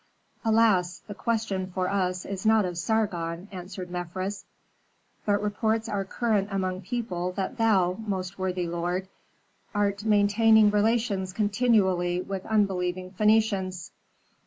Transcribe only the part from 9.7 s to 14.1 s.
art maintaining relations continually with unbelieving Phœnicians."